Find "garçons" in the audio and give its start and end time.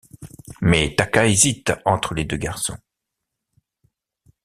2.37-2.79